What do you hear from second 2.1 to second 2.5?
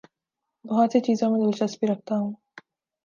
ہوں